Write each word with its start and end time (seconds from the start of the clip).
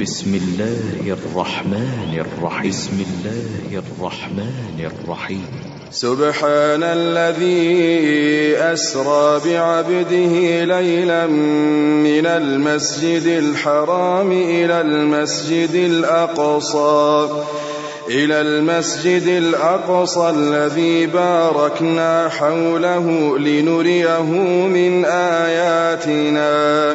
بسم 0.00 0.34
الله 0.34 1.12
الرحمن 1.12 2.24
الرحيم. 2.26 2.70
بسم 2.70 3.04
الله 3.06 3.82
الرحمن 3.82 4.90
الرحيم. 4.90 5.46
سبحان 5.90 6.82
الذي 6.82 8.56
أسرى 8.74 9.40
بعبده 9.44 10.64
ليلا 10.64 11.26
من 11.26 12.26
المسجد 12.26 13.26
الحرام 13.26 14.32
إلى 14.32 14.80
المسجد 14.80 15.74
الأقصى. 15.74 17.28
إلى 18.08 18.40
المسجد 18.40 19.26
الأقصى 19.26 20.30
الذي 20.30 21.06
باركنا 21.06 22.28
حوله 22.28 23.38
لنريه 23.38 24.22
من 24.66 25.04
آياتنا. 25.04 26.94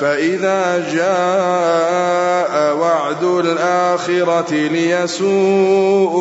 فإذا 0.00 0.84
جاء 0.92 2.76
وعد 2.76 3.24
الآخرة 3.24 4.54
ليسوء 4.54 6.16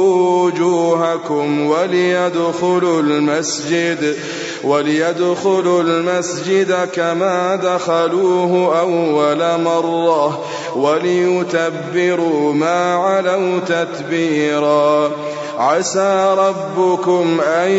وجوهكم 0.45 1.67
وليدخلوا 1.67 3.01
المسجد 3.01 4.15
وليدخلوا 4.63 5.81
المسجد 5.81 6.89
كما 6.93 7.55
دخلوه 7.55 8.79
أول 8.79 9.61
مرة 9.61 10.45
وليتبروا 10.75 12.53
ما 12.53 12.95
علوا 12.95 13.59
تتبيرا. 13.59 15.11
عسى 15.57 16.35
ربكم 16.37 17.41
أن 17.41 17.69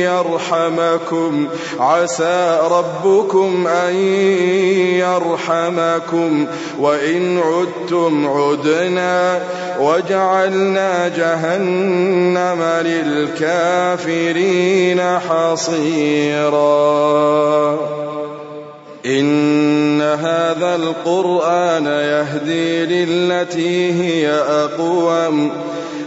يرحمكم. 0.00 1.46
عسى 1.78 2.58
ربكم 2.70 3.66
أن 3.66 3.94
يرحمكم. 4.98 6.46
وإن 6.78 7.38
عدتم 7.38 8.28
عدنا 8.28 9.42
وجعلنا 9.80 11.08
جهنم 11.08 12.62
للكافرين 12.84 14.20
حصيرا. 15.28 16.60
إن 19.06 20.02
هذا 20.02 20.74
القرآن 20.76 21.86
يهدي 21.86 22.86
للتي 22.86 23.92
هي 23.92 24.30
أقوم. 24.34 25.50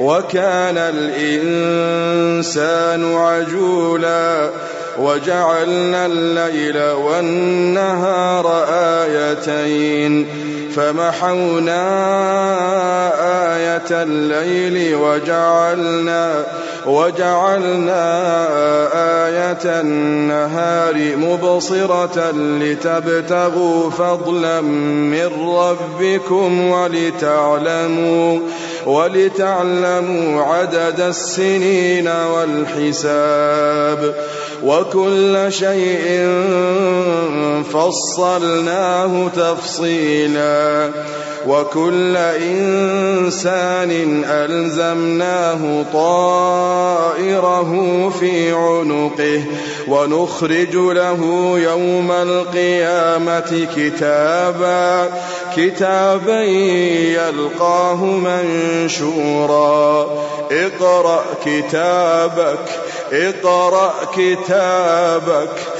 وكان 0.00 0.78
الإنسان 0.78 1.94
عجولا 3.14 4.50
وجعلنا 4.98 6.06
الليل 6.06 6.82
والنهار 6.82 8.64
آيتين 8.72 10.26
فمحونا 10.76 11.82
آية 13.56 14.02
الليل 14.02 14.94
وجعلنا 14.94 16.44
وجعلنا 16.86 18.02
آية 19.26 19.80
النهار 19.80 21.16
مبصرة 21.16 22.30
لتبتغوا 22.32 23.90
فضلا 23.90 24.60
من 24.60 25.30
ربكم 25.56 26.70
ولتعلموا 26.70 28.38
ولتعلموا 28.86 30.42
عدد 30.42 31.00
السنين 31.00 32.08
والحساب 32.08 34.14
وكل 34.64 35.46
شيء 35.48 36.28
فصلناه 37.72 39.28
تفصيلا 39.28 40.90
وكل 41.46 42.16
إنسان 42.16 43.90
ألزمناه 44.24 45.84
طائره 45.92 47.72
في 48.20 48.52
عنقه 48.52 49.42
ونخرج 49.88 50.76
له 50.76 51.18
يوم 51.58 52.12
القيامة 52.12 53.68
كتابا 53.76 55.08
كتابا 55.56 56.42
يلقاه 57.14 58.04
منشورا. 58.04 59.60
اقرأ 60.50 61.24
كتابك 61.44 62.64
اقرأ 63.12 63.94
كتابك. 64.16 65.79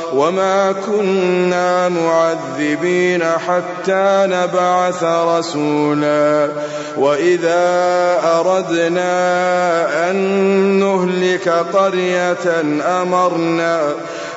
وما 0.13 0.71
كنا 0.71 1.89
معذبين 1.89 3.23
حتى 3.23 4.25
نبعث 4.27 5.03
رسولا 5.03 6.49
وإذا 6.97 7.61
أردنا 8.23 9.11
أن 10.09 10.15
نهلك 10.79 11.49
قرية 11.49 12.61
أمرنا 13.01 13.81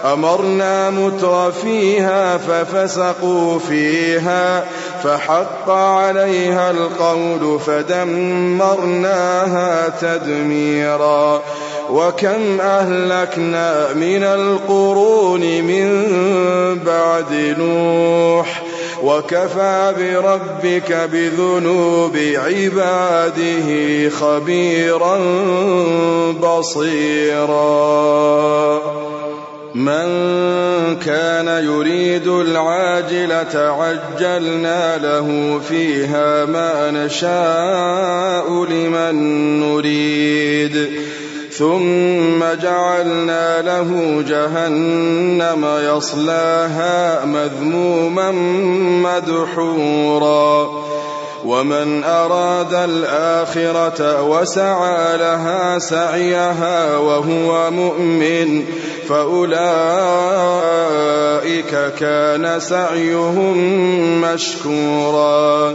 أمرنا 0.04 0.90
متر 0.90 1.52
فيها 1.52 2.38
ففسقوا 2.38 3.58
فيها 3.58 4.64
فحق 5.04 5.70
عليها 5.70 6.70
القول 6.70 7.60
فدمرناها 7.60 9.08
تدميرا 10.00 11.42
وكم 11.90 12.60
أهلكنا 12.60 13.92
من 13.92 14.22
القرون 14.22 15.40
من 15.40 16.04
بعد 16.86 17.54
نوح 17.58 18.62
وكفى 19.02 19.94
بربك 19.98 20.92
بذنوب 21.12 22.16
عباده 22.16 23.68
خبيرا 24.10 25.18
بصيرا. 26.42 27.74
من 29.74 30.06
كان 30.96 31.64
يريد 31.64 32.26
العاجلة 32.26 33.54
عجلنا 33.54 34.98
له 34.98 35.60
فيها 35.68 36.44
ما 36.44 36.90
نشاء 36.90 38.64
لمن 38.64 39.60
نريد. 39.60 41.03
ثم 41.58 42.44
جعلنا 42.62 43.62
له 43.62 44.22
جهنم 44.28 45.66
يصلاها 45.80 47.24
مذموما 47.24 48.30
مدحورا. 49.02 50.70
ومن 51.44 52.04
أراد 52.04 52.74
الآخرة 52.74 54.22
وسعى 54.22 55.16
لها 55.16 55.78
سعيها 55.78 56.96
وهو 56.96 57.70
مؤمن 57.70 58.64
فأولئك 59.08 59.64
كان 61.98 62.60
سعيهم 62.60 63.56
مشكورا. 64.20 65.74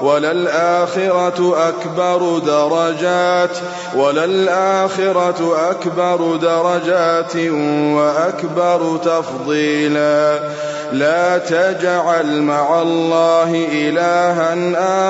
وللآخرة 0.00 1.68
أكبر 1.68 2.38
درجات 2.38 3.58
وللآخرة 3.96 5.70
أكبر 5.70 6.36
درجات 6.36 7.36
وأكبر 7.96 8.96
تفضيلا. 9.04 10.38
لا 10.92 11.38
تجعل 11.38 12.42
مع 12.42 12.82
الله 12.82 13.66
إلها 13.72 14.54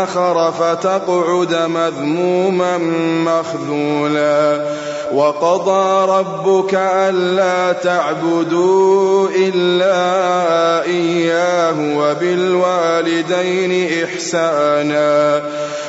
آخر 0.02 0.52
فتقعد 0.52 1.54
مذموما 1.54 2.78
مخذولا. 3.24 4.77
وقضى 5.12 6.12
ربك 6.12 6.74
ألا 6.74 7.72
تعبدوا 7.72 9.28
إلا 9.28 10.84
إياه 10.84 11.98
وبالوالدين 11.98 14.04
إحسانا 14.04 15.42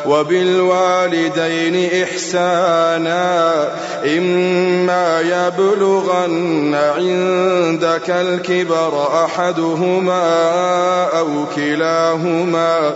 وبالوالدين 0.05 2.03
إحسانا. 2.03 3.67
إما 4.05 5.21
يبلغن 5.21 6.75
عندك 6.75 8.09
الكبر 8.09 9.25
أحدهما 9.25 10.23
أو 11.19 11.27
كلاهما. 11.55 12.93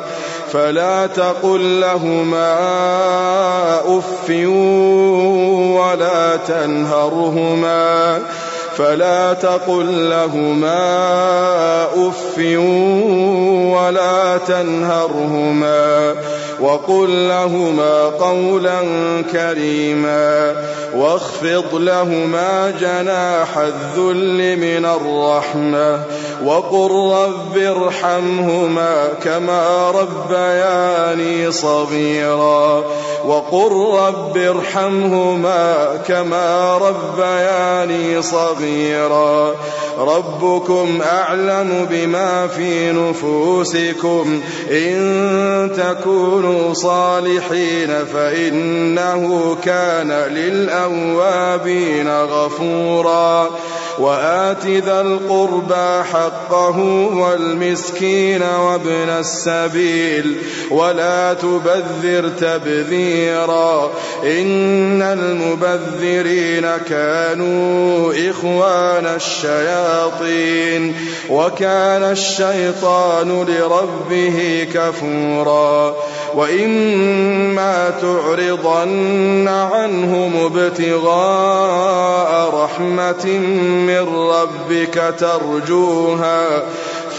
فلا 0.53 1.07
تقل 1.07 1.81
لهما 1.81 2.53
أف 3.97 4.29
ولا 5.79 6.35
تنهرهما 6.47 8.19
فلا 8.77 9.33
تقل 9.33 10.09
لهما 10.09 10.83
أف 11.85 12.37
ولا 13.77 14.37
تنهرهما 14.37 16.15
وقل 16.61 17.27
لهما 17.27 18.03
قولا 18.03 18.81
كريما 19.31 20.55
واخفض 20.95 21.75
لهما 21.75 22.73
جناح 22.79 23.57
الذل 23.57 24.57
من 24.57 24.85
الرحمة 24.85 26.03
وقل 26.45 27.13
رب 27.13 27.57
ارحمهما 27.57 29.07
كما 29.23 29.91
ربياني 29.91 31.51
صغيرا 31.51 32.83
وقل 33.25 33.97
رب 33.99 34.37
ارحمهما 34.37 35.85
كما 36.07 36.77
ربياني 36.77 38.21
صغيرا 38.21 39.55
ربكم 39.97 41.01
أعلم 41.01 41.87
بما 41.89 42.47
في 42.47 42.91
نفوسكم 42.91 44.41
إن 44.71 45.71
تكونوا 45.77 46.73
صالحين 46.73 48.05
فإنه 48.13 49.55
كان 49.63 50.11
للأوابين 50.87 52.07
غفورا 52.07 53.49
وآت 53.99 54.65
ذا 54.65 55.01
القربى 55.01 56.03
حقه 56.03 56.79
والمسكين 57.17 58.41
وابن 58.41 59.09
السبيل 59.09 60.37
ولا 60.71 61.33
تبذر 61.33 62.29
تبذيرا 62.29 63.91
إن 64.23 65.01
المبذرين 65.01 66.67
كانوا 66.89 68.13
إخوان 68.29 69.05
الشياطين 69.05 70.95
وكان 71.29 72.03
الشيطان 72.03 73.45
لربه 73.49 74.67
كفورا 74.73 75.95
وإما 76.35 77.93
تعرضن 78.01 79.47
عنهم 79.47 80.45
ابتغاء 80.45 81.93
رحمة 82.55 83.25
من 83.87 84.15
ربك 84.15 85.13
ترجوها 85.19 86.63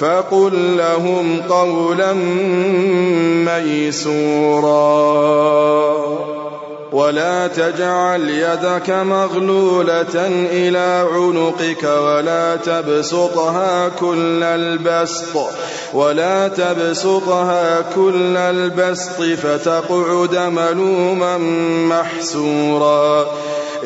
فقل 0.01 0.77
لهم 0.77 1.43
قولا 1.49 2.13
ميسورا 3.45 4.85
ولا 6.93 7.47
تجعل 7.47 8.31
يدك 8.31 8.91
مغلولة 8.91 10.27
إلى 10.53 11.09
عنقك 11.13 11.85
ولا 11.85 12.57
تبسطها 12.57 13.89
كل 13.89 14.43
البسط 14.43 15.37
ولا 15.95 16.49
تبسطها 16.49 17.81
كل 17.95 18.37
البسط 18.37 19.23
فتقعد 19.23 20.37
ملوما 20.37 21.39
محسورا 21.89 23.27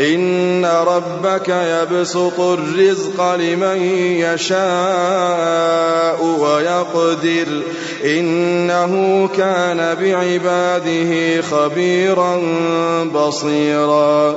إن 0.00 0.64
ربك 0.64 1.48
يبسط 1.48 2.40
الرزق 2.40 3.34
لمن 3.34 3.82
يشاء 4.20 6.24
ويقدر. 6.24 7.62
إنه 8.04 9.28
كان 9.36 9.94
بعباده 9.94 11.42
خبيرا 11.42 12.40
بصيرا. 13.14 14.36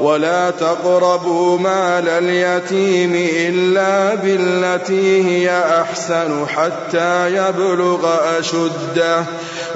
ولا 0.00 0.50
تقربوا 0.50 1.58
مال 1.58 2.08
اليتيم 2.08 3.12
إلا 3.16 4.14
بالتي 4.14 5.24
هي 5.24 5.62
أحسن 5.80 6.46
حتى 6.46 7.34
يبلغ 7.36 8.08
أشده 8.38 9.24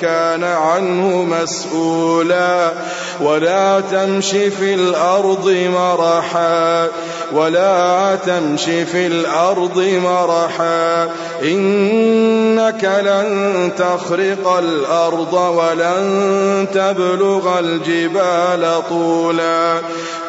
كان 0.00 0.44
عنه 0.44 1.22
مسؤولا. 1.22 2.72
ولا 3.20 3.80
تمش 3.80 4.30
في 4.30 4.74
الأرض 4.74 5.48
مرحا. 5.74 6.88
ولا 7.32 8.16
تمش 8.26 8.64
في 8.64 9.06
الأرض 9.06 10.00
مرحا. 10.04 11.08
إنك 11.42 12.84
لن 12.84 13.70
تخرق 13.78 14.56
الأرض 14.58 15.32
ولن 15.32 16.66
تبلغ 16.74 17.58
الجبال 17.58 18.82
طولا. 18.88 19.80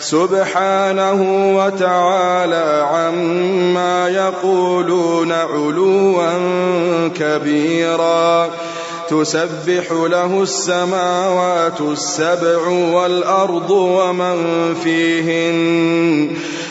سبحانه 0.00 1.20
وتعالى 1.56 2.88
عما 2.92 4.08
يقولون 4.08 5.32
علوا 5.32 6.28
كبيرا. 7.08 8.50
تسبح 9.08 9.92
له 9.92 10.42
السماوات 10.42 11.80
السبع 11.80 12.68
والأرض 12.68 13.70
ومن 13.70 14.36
فيهن 14.74 16.30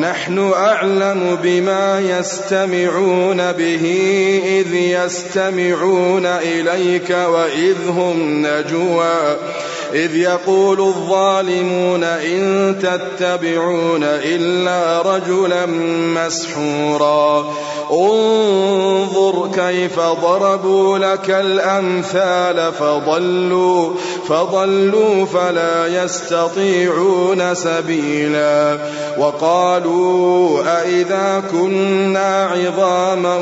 نحن 0.00 0.52
أعلم 0.52 1.38
بما 1.42 2.00
يستمعون 2.00 3.52
به 3.52 3.84
إذ 4.44 4.74
يستمعون 4.74 6.26
إليك 6.26 7.10
وإذ 7.10 7.88
هم 7.88 8.46
نجوى 8.46 9.36
إذ 9.94 10.16
يقول 10.16 10.80
الظالمون 10.80 12.04
إن 12.04 12.74
تتبعون 12.82 14.02
إلا 14.04 15.02
رجلا 15.02 15.66
مسحورا. 16.16 17.54
انظر 17.90 19.50
كيف 19.54 20.00
ضربوا 20.00 20.98
لك 20.98 21.30
الأمثال 21.30 22.72
فضلوا 22.72 23.94
فضلوا 24.28 25.26
فلا 25.26 26.04
يستطيعون 26.04 27.54
سبيلا. 27.54 28.78
وقالوا 29.18 30.62
أئذا 30.80 31.42
كنا 31.52 32.46
عظاما 32.46 33.36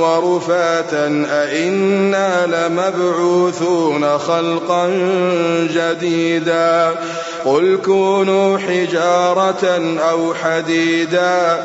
ورفاتا 0.00 1.26
أئنا 1.30 2.46
لمبعوثون 2.46 4.18
خلقا 4.18 4.88
جديدا. 5.74 6.94
قل 7.44 7.78
كونوا 7.84 8.58
حجارة 8.58 9.96
أو 10.10 10.34
حديدا. 10.34 11.64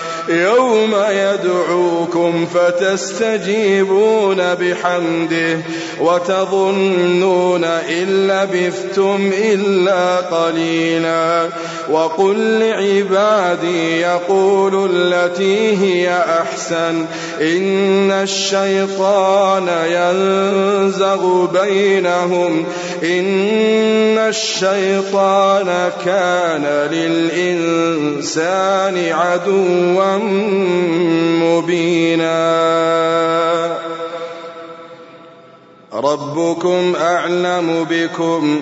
يوم 0.29 0.95
يدعوكم 1.09 2.45
فتستجيبون 2.45 4.37
بحمده 4.37 5.59
وتظنون 5.99 7.63
إن 7.63 8.27
لبثتم 8.27 9.31
إلا 9.33 10.15
قليلا. 10.17 11.49
وقل 11.91 12.59
لعبادي 12.59 14.01
يقول 14.01 14.89
التي 14.93 15.77
هي 15.77 16.23
أحسن. 16.41 17.05
إن 17.41 18.11
الشيطان 18.11 19.67
ينزغ 19.87 21.45
بينهم. 21.45 22.65
إن 23.03 24.17
الشيطان 24.17 25.91
كان 26.05 26.65
للإنسان 26.91 28.31
عدوا 29.11 30.17
مبينا. 31.43 32.41
ربكم 35.93 36.93
أعلم 37.01 37.87
بكم. 37.89 38.61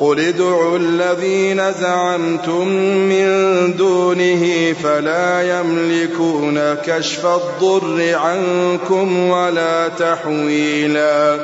قل 0.00 0.20
ادعوا 0.20 0.78
الذين 0.78 1.72
زعمتم 1.72 2.68
من 3.08 3.26
دونه 3.76 4.72
فلا 4.82 5.58
يملكون 5.58 6.74
كشف 6.74 7.26
الضر 7.26 8.14
عنكم 8.14 9.28
ولا 9.28 9.88
تحويلا. 9.88 11.38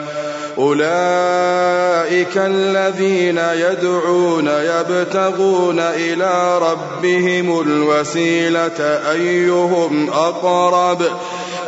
أولئك 0.58 2.36
الذين 2.36 3.38
يدعون 3.38 4.48
يبتغون 4.48 5.78
إلى 5.78 6.58
ربهم 6.58 7.60
الوسيلة 7.60 8.80
أيهم 9.10 10.10
أقرب؟ 10.10 11.02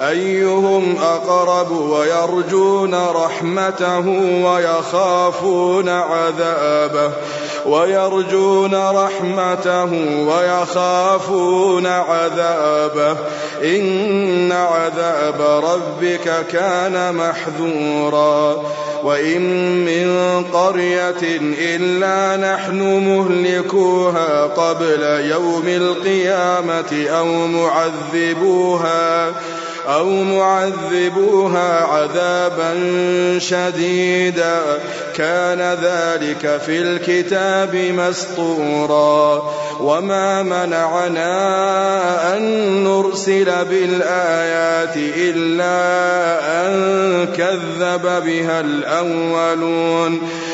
أيهم 0.08 0.96
أقرب 1.02 1.70
ويرجون 1.70 2.94
رحمته 2.94 4.08
ويخافون 4.44 5.88
عذابه 5.88 7.12
ويرجون 7.66 8.74
رحمته 8.74 9.92
ويخافون 10.28 11.86
عذابه 11.86 13.16
إن 13.62 14.52
عذاب 14.52 15.64
ربك 15.64 16.46
كان 16.52 17.14
محذورا 17.14 18.62
وإن 19.04 19.40
من 19.84 20.44
قرية 20.52 21.40
إلا 21.58 22.36
نحن 22.54 22.80
مهلكوها 22.82 24.44
قبل 24.44 25.02
يوم 25.30 25.64
القيامة 25.66 27.06
أو 27.10 27.46
معذبوها 27.46 29.32
أو 29.88 30.10
معذبوها 30.10 31.80
عذابا 31.80 32.74
شديدا. 33.38 34.60
كان 35.16 35.60
ذلك 35.60 36.60
في 36.66 36.78
الكتاب 36.78 37.76
مسطورا 37.76 39.42
وما 39.80 40.42
منعنا 40.42 41.36
أن 42.36 42.42
نرسل 42.84 43.64
بالآيات 43.64 44.96
إلا 44.96 45.76
أن 46.66 47.26
كذب 47.36 48.02
بها 48.02 48.60
الأولون. 48.60 50.20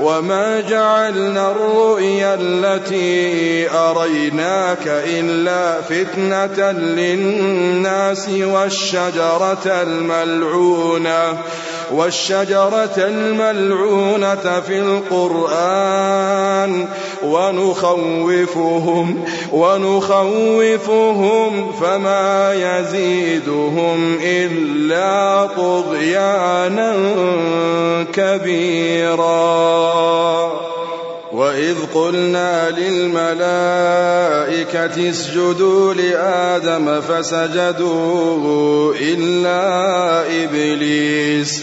وما 0.00 0.60
جعلنا 0.60 1.50
الرؤيا 1.50 2.34
التي 2.34 3.70
أريناك 3.70 4.86
إلا 4.86 5.80
فتنة 5.82 6.72
للناس 6.72 8.28
والشجرة 8.28 9.66
الملعونة 9.66 11.38
والشجرة 11.94 12.94
الملعونة 12.96 14.60
في 14.60 14.78
القرآن 14.78 16.86
ونخوفهم 17.24 19.24
ونخوفهم 19.52 20.92
فما 21.72 22.54
يزيدهم 22.54 24.18
إلا 24.22 25.46
طغيانا 25.56 26.94
كبيرا. 28.12 29.64
وإذ 31.34 31.76
قلنا 31.94 32.70
للملائكة 32.70 33.34
اسجدوا 35.10 35.94
لآدم 35.94 37.00
فسجدوا 37.00 38.94
إلا 38.94 40.22
إبليس 40.44 41.62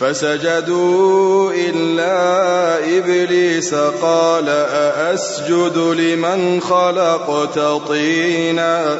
فسجدوا 0.00 1.52
إلا 1.52 2.78
إبليس 2.98 3.74
قال 4.02 4.48
أأسجد 4.48 5.78
لمن 5.78 6.60
خلقت 6.60 7.58
طينا 7.88 8.98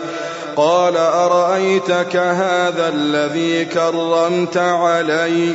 قال 0.56 0.96
أرأيتك 0.96 2.16
هذا 2.16 2.88
الذي 2.88 3.64
كرمت 3.64 4.56
علي 4.56 5.54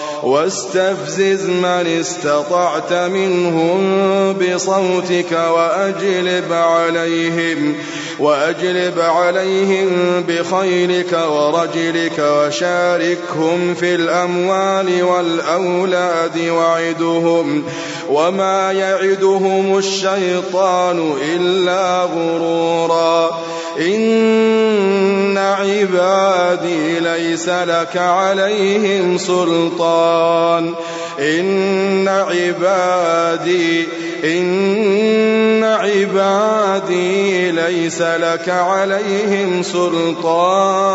واستفزز 0.23 1.49
من 1.49 1.87
استطعت 1.99 2.93
منهم 2.93 4.33
بصوتك 4.33 5.31
وأجلب 5.31 6.53
عليهم 6.53 7.75
وأجلب 8.19 8.99
عليهم 8.99 9.89
بخيلك 10.27 11.19
ورجلك 11.29 12.19
وشاركهم 12.19 13.73
في 13.73 13.95
الأموال 13.95 15.03
والأولاد 15.03 16.39
وعدهم. 16.49 17.63
وما 18.09 18.71
يعدهم 18.71 19.77
الشيطان 19.77 21.13
إلا 21.35 22.01
غرورا. 22.01 23.41
إن 23.79 25.37
عبادي 25.37 26.90
ليس 27.31 27.49
لك 27.49 27.97
عليهم 27.97 29.17
سلطان. 29.17 30.73
إن 31.19 32.07
عبادي 32.07 33.87
إن 34.23 35.63
عبادي 35.63 37.51
ليس 37.51 38.01
لك 38.01 38.49
عليهم 38.49 39.63
سلطان. 39.63 40.91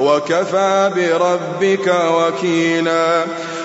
وكفى 0.00 0.90
بربك 0.96 1.94
وكيلا. 2.10 3.24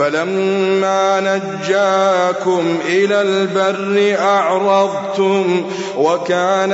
فلما 0.00 1.20
نجاكم 1.20 2.78
إلى 2.88 3.22
البر 3.22 4.16
أعرضتم 4.20 5.70
وكان 5.96 6.72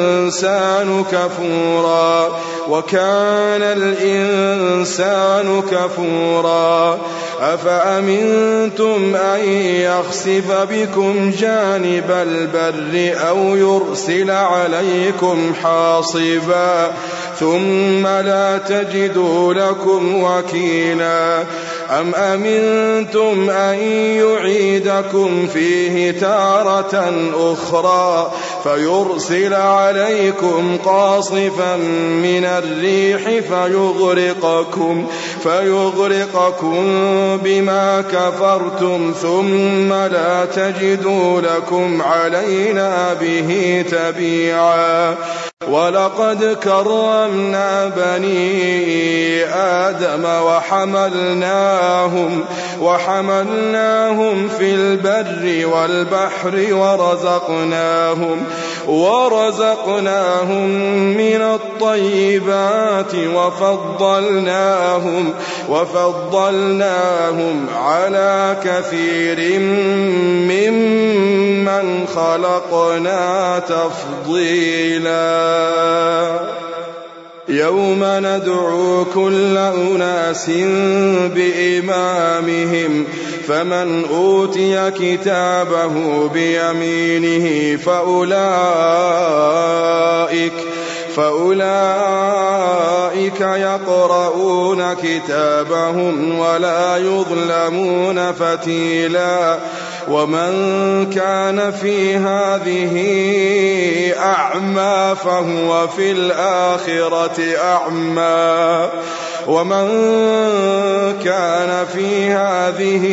الإنسان 0.00 1.04
كفورا 1.12 2.38
وكان 2.68 3.62
الإنسان 3.62 5.62
كفورا. 5.62 6.98
أفأمنتم 7.40 9.16
أن 9.16 9.40
يخسف 9.64 10.66
بكم 10.70 11.30
جانب 11.38 12.10
البر 12.10 13.18
أو 13.28 13.56
يرسل 13.56 14.30
عليكم 14.30 15.52
حاصبا؟ 15.62 16.92
ثم 17.40 18.06
لا 18.06 18.58
تجدوا 18.58 19.54
لكم 19.54 20.24
وكيلا. 20.24 21.44
أم 21.90 22.14
أمنتم 22.14 23.50
أن 23.50 23.78
يعيدكم 24.18 25.46
فيه 25.46 26.10
تارة 26.10 27.14
أخرى؟ 27.34 28.32
فيرسل 28.64 29.54
عليكم 29.54 30.76
قاصفا 30.84 31.76
من 32.22 32.44
الريح 32.44 33.22
فيغرقكم 33.48 35.06
فيغرقكم 35.42 36.86
بما 37.44 38.04
كفرتم 38.12 39.14
ثم 39.22 39.92
لا 39.92 40.44
تجدوا 40.44 41.40
لكم 41.40 42.02
علينا 42.02 43.14
به 43.20 43.84
تبيعا. 43.90 45.14
ولقد 45.70 46.56
كرمنا 46.64 47.92
بني 47.96 49.44
آدم 49.54 50.24
وحملناهم 50.24 51.64
وحملناهم 52.80 54.48
في 54.48 54.74
البر 54.74 55.66
والبحر 55.66 56.74
ورزقناهم 56.74 58.44
ورزقناهم 58.88 60.68
من 61.16 61.42
الطيبات 61.42 63.14
وفضلناهم 63.34 65.34
وفضلناهم 65.68 67.66
على 67.84 68.56
كثير 68.64 69.58
ممن 70.48 72.06
خلقنا 72.06 73.58
تفضيلا 73.58 75.08
يوم 77.48 78.04
ندعو 78.04 79.04
كل 79.04 79.56
أناس 79.56 80.50
بإمامهم 81.34 83.04
فمن 83.48 84.04
أوتي 84.04 84.90
كتابه 84.90 86.28
بيمينه 86.28 87.76
فأولئك 87.76 88.28
فأولئك 91.16 91.80
يقرؤون 93.40 94.92
كتابهم 94.94 96.38
ولا 96.38 96.96
يظلمون 96.96 98.32
فتيلا. 98.32 99.58
ومن 100.10 101.10
كان 101.10 101.70
في 101.70 102.16
هذه 102.16 102.94
أعمى 104.18 105.16
فهو 105.24 105.88
في 105.88 106.10
الآخرة 106.12 107.40
أعمى 107.62 108.88
ومن 109.46 109.88
كان 111.24 111.86
في 111.86 112.30
هذه 112.30 113.06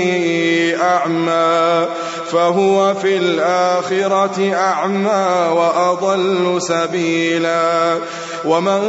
أعمى 0.82 1.88
فهو 2.32 2.94
في 2.94 3.18
الآخرة 3.18 4.54
أعمى 4.54 5.50
وأضل 5.52 6.62
سبيلا 6.62 7.98
ومن 8.46 8.82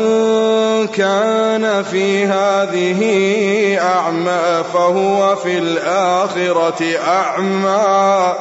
كان 0.86 1.82
في 1.82 2.26
هذه 2.26 3.00
أعمى 3.80 4.64
فهو 4.72 5.36
في 5.36 5.58
الآخرة 5.58 6.98
أعمى 7.08 8.34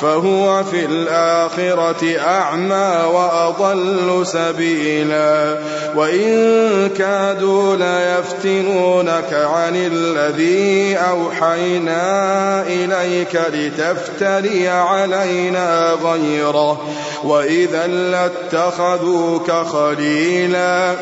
فهو 0.00 0.64
في 0.64 0.84
الآخرة 0.84 2.18
أعمى 2.18 3.04
وأضل 3.12 4.26
سبيلا. 4.26 5.58
وإن 5.96 6.90
كادوا 6.98 7.76
ليفتنونك 7.76 9.32
عن 9.32 9.76
الذي 9.76 10.96
أوحينا 10.96 12.62
إليك 12.62 13.40
لتفتري 13.52 14.68
علينا 14.68 15.92
غيره. 16.04 16.80
وإذا 17.24 17.86
لاتخذوك 17.86 19.50
خليلا. 19.50 20.94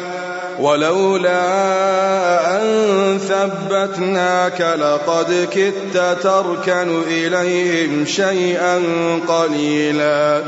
ولولا 0.59 1.43
أن 2.57 3.19
ثبتناك 3.19 4.61
لقد 4.61 5.49
كدت 5.53 6.23
تركن 6.23 7.03
إليهم 7.09 8.07
شيئا 8.07 8.83
قليلا. 9.29 10.43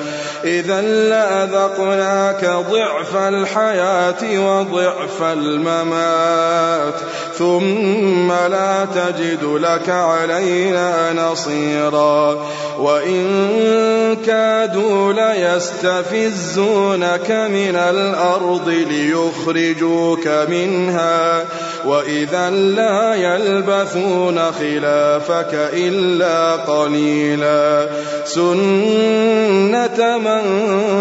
إذا 0.44 0.80
لأذقناك 0.80 2.44
ضعف 2.44 3.16
الحياة 3.16 4.38
وضعف 4.38 5.22
الممات. 5.22 6.94
ثم 7.38 8.32
لا 8.32 8.86
تجد 8.94 9.44
لك 9.44 9.88
علينا 9.88 11.12
نصيرا. 11.12 12.46
وإن 12.78 14.16
كادوا 14.26 15.12
ليستفزونك 15.12 17.30
من 17.30 17.76
الأرض 17.76 18.68
ليخرجوك 18.68 20.28
منها. 20.28 21.44
وإذا 21.88 22.50
لا 22.50 23.14
يلبثون 23.14 24.38
خلافك 24.52 25.54
إلا 25.72 26.56
قليلا 26.56 27.88
سنة 28.24 30.18
من 30.18 30.42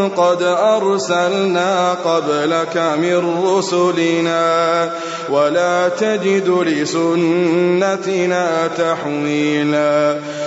قد 0.09 0.43
أرسلنا 0.43 1.93
قبلك 1.93 2.77
من 2.77 3.43
رسلنا 3.45 4.89
ولا 5.29 5.89
تجد 5.89 6.49
لسنتنا 6.49 8.47
تحويلا 8.77 10.15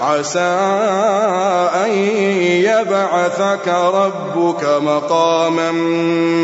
عسى 0.00 0.40
أن 1.84 1.90
يبعثك 2.64 3.68
ربك 3.68 4.64
مقاما 4.82 5.72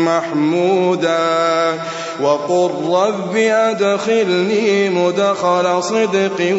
محمودا 0.05 1.79
وقل 2.21 2.71
رب 2.89 3.35
أدخلني 3.35 4.89
مدخل 4.89 5.83
صدق 5.83 6.55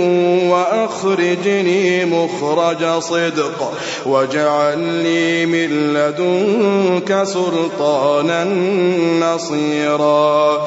وأخرجني 0.49 2.05
مخرج 2.05 3.01
صدق 3.01 3.73
واجعل 4.07 4.79
لي 4.79 5.47
من 5.47 5.95
لدنك 5.95 7.23
سلطانا 7.25 8.45
نصيرا 9.21 10.67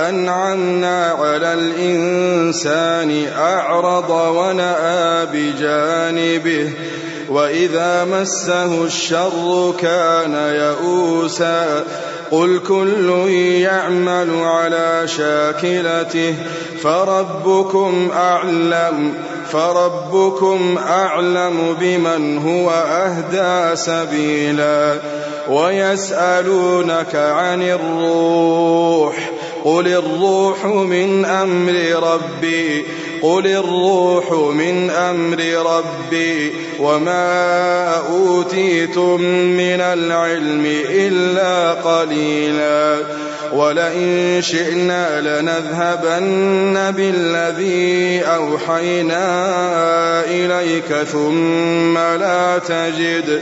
أنعمنا 0.09 1.05
على 1.07 1.53
الإنسان 1.53 3.27
أعرض 3.37 4.09
ونأى 4.09 5.25
بجانبه 5.33 6.71
وإذا 7.29 8.05
مسه 8.05 8.83
الشر 8.83 9.73
كان 9.79 10.33
يئوسا 10.33 11.85
قل 12.31 12.59
كل 12.67 13.09
يعمل 13.61 14.29
على 14.43 15.07
شاكلته 15.07 16.35
فربكم 16.83 18.09
أعلم 18.13 19.13
فربكم 19.51 20.77
أعلم 20.87 21.75
بمن 21.79 22.37
هو 22.37 22.69
أهدى 22.69 23.75
سبيلا. 23.75 24.99
ويسألونك 25.49 27.15
عن 27.15 27.61
الروح 27.61 29.31
قل 29.65 29.87
الروح 29.87 30.65
من 30.65 31.25
أمر 31.25 31.73
ربي 32.13 32.85
قل 33.21 33.47
الروح 33.47 34.31
من 34.53 34.89
أمر 34.89 35.39
ربي 35.65 36.53
وما 36.79 37.97
أوتيتم 38.09 39.21
من 39.57 39.81
العلم 39.81 40.65
إلا 40.89 41.71
قليلا 41.71 42.97
ولئن 43.53 44.41
شئنا 44.41 45.21
لنذهبن 45.21 46.91
بالذي 46.91 48.21
أوحينا 48.21 49.25
إليك 50.25 50.93
ثم 51.11 51.97
لا 51.97 52.57
تجد 52.57 53.41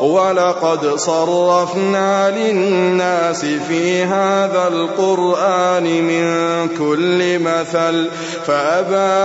ولقد 0.00 0.96
صرفنا 0.96 2.30
للناس 2.30 3.44
في 3.44 4.02
هذا 4.02 4.68
القرآن 4.68 5.84
من 5.84 6.68
كل 6.78 7.38
مثل 7.38 8.08
فأبى 8.46 9.18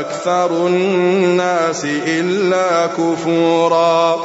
أكثر 0.00 0.66
الناس 0.66 1.84
إلا 1.84 2.86
كفورا. 2.86 4.24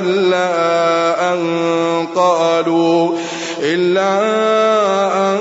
إلا 0.00 1.32
أن 1.32 1.42
قالوا 2.16 3.12
إلا 3.60 4.12
أن 5.30 5.38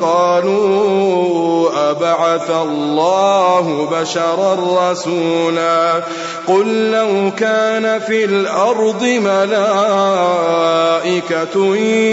قالوا 0.00 1.70
أبعث 1.90 2.50
الله 2.50 3.88
بشرا 3.92 4.90
رسولا. 4.90 6.02
قل 6.46 6.90
لو 6.90 7.30
كان 7.36 8.00
في 8.00 8.24
الأرض 8.24 9.02
ملائكة 9.02 10.56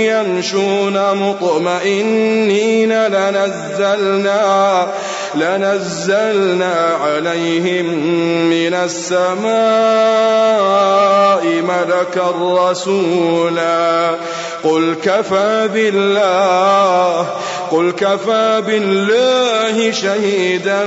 يمشون 0.03 0.97
مطمئنين 1.13 2.93
لنزلنا 3.07 4.87
لنزلنا 5.35 6.97
عليهم 7.01 7.85
من 8.49 8.73
السماء 8.73 9.53
ملكا 11.45 12.33
رسولا. 12.41 14.15
قل 14.63 14.95
كفى 15.03 15.69
بالله 15.73 17.27
قل 17.71 17.91
كفى 17.91 18.63
بالله 18.67 19.91
شهيدا 19.91 20.85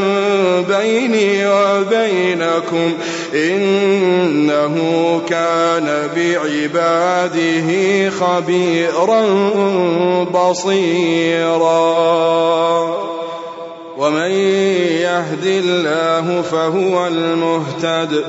بيني 0.68 1.46
وبينكم 1.48 2.92
إنه 3.35 4.74
كان 5.28 6.09
بعباده 6.16 7.70
خبيرا 8.11 9.22
بصيرا. 10.24 11.76
ومن 13.96 14.30
يهد 15.00 15.46
الله 15.46 16.42
فهو 16.42 17.06
المهتد 17.06 18.24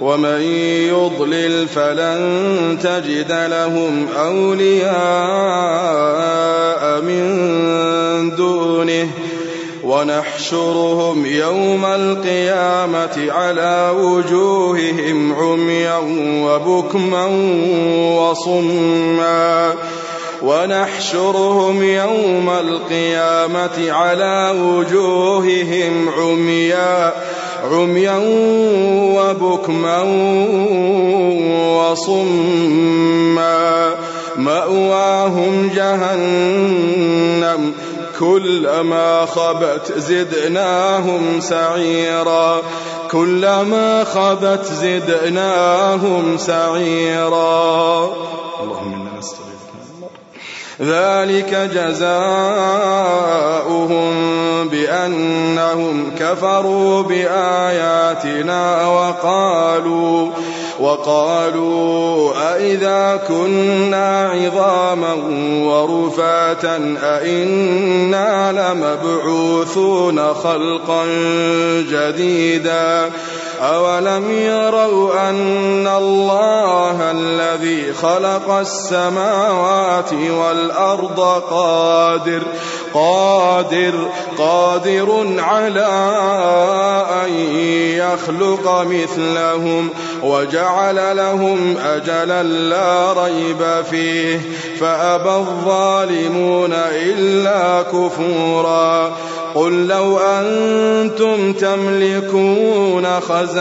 ومن 0.00 0.42
يضلل 0.90 1.68
فلن 1.68 2.78
تجد 2.82 3.32
لهم 3.32 4.06
أولياء 4.16 4.94
من 7.00 7.24
دونه 8.36 9.08
ونحشرهم 9.84 11.26
يوم 11.26 11.84
القيامة 11.84 13.32
على 13.32 13.92
وجوههم 13.96 15.34
عميا 15.34 15.96
وبكما 16.44 17.26
وصما 18.16 19.74
ونحشرهم 20.44 21.82
يوم 21.82 22.50
القيامة 22.50 23.92
على 23.92 24.54
وجوههم 24.60 26.08
عميا 26.08 27.12
عميا 27.72 28.20
وبكما 29.16 30.02
وصما. 31.80 33.94
مأواهم 34.36 35.70
جهنم 35.74 37.72
كلما 38.18 39.26
خبت 39.26 39.92
زدناهم 39.96 41.40
سعيرا 41.40 42.62
كلما 43.10 44.04
خبت 44.04 44.64
زدناهم 44.64 46.38
سعيرا. 46.38 48.10
اللهم 48.62 48.94
إنا 48.94 49.18
نستغيث 49.18 49.53
ذلك 50.80 51.70
جزاؤهم 51.74 52.14
بأنهم 54.68 56.10
كفروا 56.18 57.02
بآياتنا 57.02 58.86
وقالوا 58.86 60.30
وقالوا 60.80 62.32
أئذا 62.54 63.20
كنا 63.28 64.30
عظاما 64.30 65.14
ورفاتا 65.64 66.96
أئنا 67.02 68.52
لمبعوثون 68.52 70.34
خلقا 70.34 71.04
جديدا 71.90 73.10
أولم 73.64 74.30
يروا 74.30 75.30
أن 75.30 75.86
الله 75.86 77.10
الذي 77.10 77.92
خلق 77.92 78.50
السماوات 78.50 80.12
والأرض 80.12 81.20
قادر 81.50 82.42
قادر 82.94 83.94
قادر 84.38 85.34
على 85.38 85.86
أن 87.24 87.32
يخلق 87.98 88.86
مثلهم 88.90 89.90
وجعل 90.22 91.16
لهم 91.16 91.76
أجلا 91.84 92.42
لا 92.42 93.12
ريب 93.12 93.84
فيه 93.90 94.40
فأبى 94.80 95.36
الظالمون 95.36 96.72
إلا 96.72 97.82
كفورا 97.82 99.12
قل 99.54 99.86
لو 99.86 100.18
أنتم 100.18 101.52
تملكون 101.52 103.20
خزائن 103.20 103.53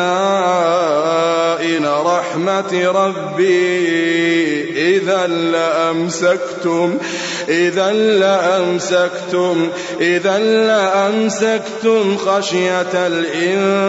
رحمة 2.34 2.74
ربي. 2.96 3.94
إذا 4.98 5.28
لأمسكتم 5.28 6.98
إذا 7.50 7.94
لأمسكتم 7.94 9.70
إذا 10.02 10.40
لأمسكتم 10.40 12.18
خشية 12.18 12.94
الإنفاق. 12.94 13.84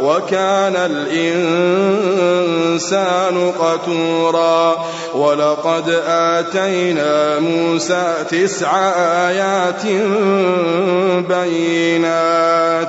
وكان 0.00 0.76
الإنسان 0.76 1.90
قتورا. 3.50 4.86
ولقد 5.14 6.02
آتينا 6.06 7.38
موسى 7.38 8.14
تسع 8.30 8.76
آيات 9.28 9.82
بينات. 11.28 12.88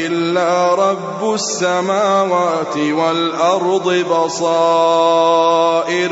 إلا 0.31 0.75
رب 0.75 1.33
السماوات 1.33 2.77
والأرض 2.77 4.05
بصائر 4.11 6.11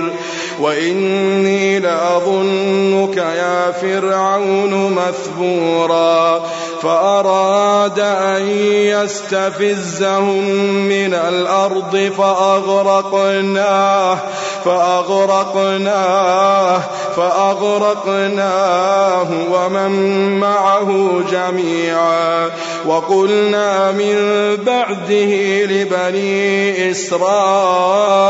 وإني 0.60 1.80
لأظنك 1.80 3.18
يا 3.18 3.72
فرعون 3.72 4.94
مثبورا 4.94 6.42
فأراد 6.82 8.00
أن 8.00 8.48
يستفزهم 8.68 10.44
من 10.88 11.14
الأرض 11.14 12.12
فأغرقناه 12.18 14.18
فأغرقناه 14.66 16.82
فأغرقناه 17.16 19.28
ومن 19.52 19.92
معه 20.40 21.22
جميعا 21.32 22.50
وقلنا 22.86 23.92
من 23.92 24.15
بعده 24.56 25.65
لبني 25.65 26.92
إسرائيل 26.92 28.30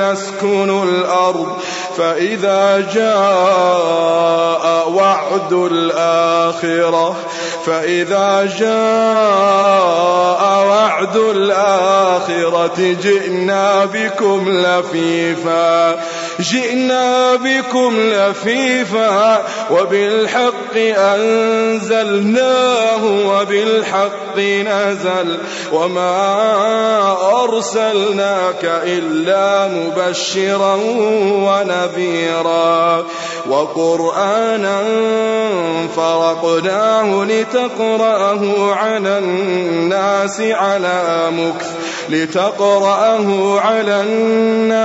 اسكنوا 0.00 0.84
الأرض 0.84 1.56
فإذا 1.96 2.90
جاء 2.94 4.88
وعد 4.90 5.52
الآخرة 5.52 7.16
فإذا 7.66 8.54
جاء 8.58 10.42
وعد 10.66 11.16
الآخرة 11.16 12.96
جئنا 13.02 13.84
بكم 13.84 14.48
لفيفا. 14.48 16.00
جئنا 16.40 17.36
بكم 17.36 17.96
لفيفا 18.00 19.42
وبالحق 19.70 20.76
أنزلناه 20.96 23.04
وبالحق 23.04 24.38
نزل 24.38 25.38
وما 25.72 27.42
أرسلناك 27.42 28.64
إلا 28.64 29.68
مبشرا 29.68 30.74
ونذيرا 31.24 33.04
وقرآنا 33.48 34.82
فرقناه 35.96 37.24
لتقرأه 37.24 38.72
على 38.74 39.18
الناس 39.18 40.40
على 40.40 41.02
مكث 41.30 41.70
لتقرأه 42.08 43.60
على 43.60 44.00
الناس 44.00 44.82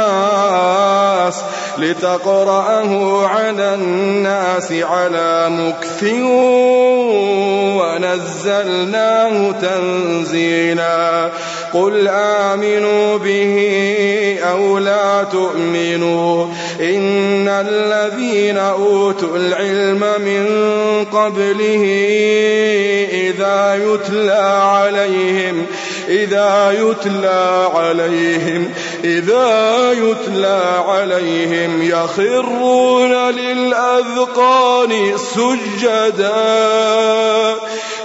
لتقرأه 1.78 3.26
على 3.28 3.74
الناس 3.74 4.72
على 4.72 5.50
مكث 5.50 6.04
ونزلناه 7.80 9.52
تنزيلا. 9.52 11.32
قل 11.74 12.08
آمنوا 12.08 13.18
به 13.18 14.40
أو 14.52 14.78
لا 14.78 15.24
تؤمنوا 15.24 16.46
إن 16.80 17.48
الذين 17.48 18.58
أوتوا 18.58 19.38
العلم 19.38 20.04
من 20.26 20.46
قبله 21.12 21.84
إذا 23.12 23.80
يتلى 23.84 24.62
عليهم 24.64 25.66
إذا 26.08 26.72
يتلى 26.80 27.70
عليهم 27.74 28.70
إذا 29.04 29.92
يتلى 29.92 30.84
عليهم 30.88 31.82
يخرون 31.82 33.12
للأذقان 33.12 35.18
سجدا. 35.18 36.36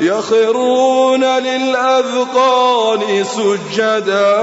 يخرون 0.01 1.25
للأذقان 1.25 3.25
سجدا. 3.25 4.43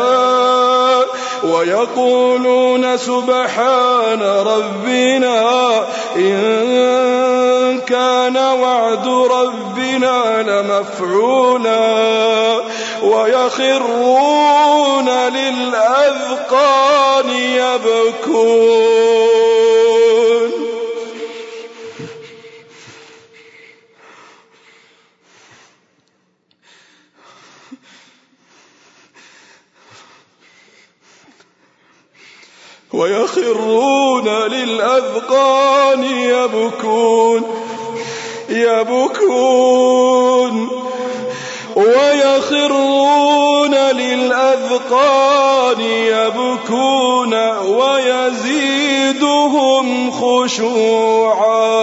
ويقولون 1.43 2.97
سبحان 2.97 4.21
ربنا 4.21 5.69
إن 6.15 7.81
كان 7.87 8.37
وعد 8.37 9.07
ربنا 9.07 10.41
لمفعولا. 10.41 12.59
ويخرون 13.03 14.59
للأذقان 15.09 16.79
يبكون. 17.29 18.89
ويخرون 32.93 34.27
للأذقان 34.29 36.03
يبكون 36.03 37.43
يبكون. 38.49 39.49
ويخرون 41.75 42.78
للأذقان 44.89 45.81
يبكون 45.81 47.33
ويزيدهم 47.57 48.51
خشوعا. 50.11 51.79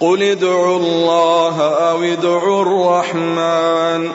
قل 0.00 0.22
ادعوا 0.22 0.76
الله 0.76 1.60
أو 1.90 2.02
ادعوا 2.02 2.62
الرحمن. 2.62 4.10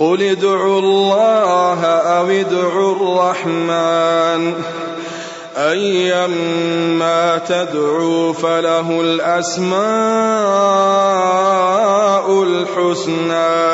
قل 0.00 0.22
ادعوا 0.22 0.78
الله 0.78 1.84
أو 1.84 2.26
ادعوا 2.26 2.94
الرحمن. 2.96 4.54
أيما 5.56 7.38
تدعوا 7.48 8.32
فله 8.32 9.00
الأسماء 9.00 9.76
الحسنى. 12.42 13.66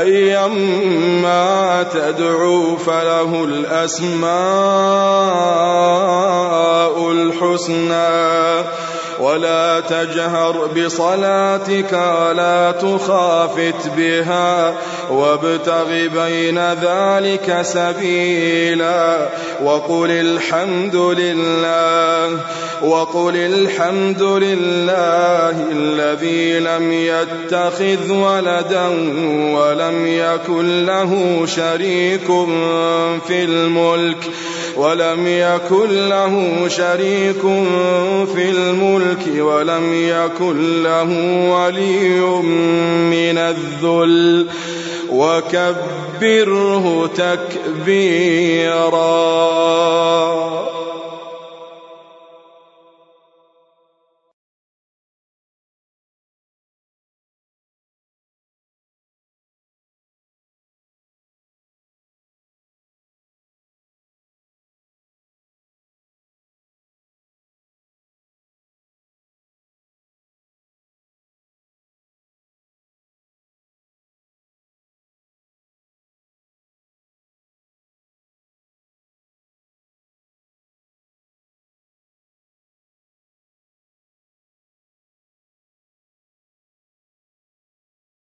أيما 0.00 1.82
تدعوا 1.82 2.78
فله 2.78 3.44
الأسماء 3.44 4.32
الحسنى. 7.10 8.42
ولا 9.20 9.80
تجهر 9.80 10.66
بصلاتك 10.66 11.92
ولا 11.92 12.70
تخافت 12.72 13.88
بها. 13.96 14.74
وابتغ 15.12 15.88
بين 15.90 16.58
ذلك 16.58 17.58
سبيلا 17.62 19.28
وقل 19.64 20.10
الحمد 20.10 20.96
لله 20.96 22.38
وقل 22.82 23.36
الحمد 23.36 24.22
لله 24.22 25.56
الذي 25.72 26.58
لم 26.58 26.92
يتخذ 26.92 28.10
ولدا 28.10 28.86
ولم 29.54 30.06
يكن 30.06 30.86
له 30.86 31.42
شريك 31.46 32.26
في 33.26 33.44
الملك 33.44 34.30
ولم 34.76 35.26
يكن 35.26 36.08
له 36.08 36.64
شريك 36.68 37.40
في 38.34 38.50
الملك 38.50 39.44
ولم 39.44 39.94
يكن 39.94 40.82
له 40.82 41.10
ولي 41.50 42.20
من 43.10 43.38
الذل 43.38 44.46
وكبره 45.12 47.06
تكبيرا. 47.06 47.92